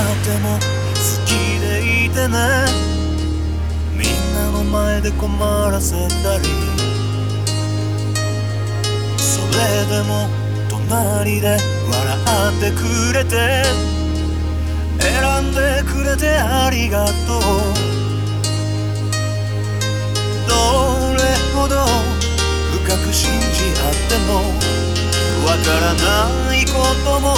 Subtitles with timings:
[0.00, 0.60] っても好
[1.26, 1.28] き
[1.60, 2.36] でいてね。
[3.92, 5.28] みんなの前で困
[5.70, 6.44] らせたり。
[9.16, 10.28] それでも
[10.68, 11.56] 隣で
[11.90, 12.18] 笑
[12.56, 13.64] ってくれて。
[14.98, 17.12] 選んでくれてありがとう。
[20.48, 20.54] ど
[21.14, 21.20] れ
[21.54, 21.86] ほど
[22.84, 23.46] 深く信じ
[23.78, 24.28] 合っても
[25.46, 26.72] わからないこ
[27.04, 27.36] とも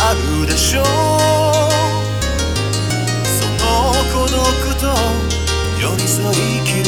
[0.00, 0.82] あるでしょ
[1.44, 1.47] う。
[4.48, 4.86] 僕と
[5.78, 6.87] 寄り添い生き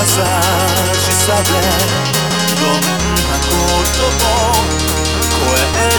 [0.00, 1.50] 優しさで。
[2.56, 3.52] どんなこ
[3.92, 4.64] とも。
[5.30, 5.89] 超え